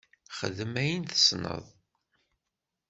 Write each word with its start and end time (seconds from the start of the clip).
Xdem 0.37 0.73
ayen 0.81 1.03
i 1.05 1.09
tessneḍ. 1.11 1.65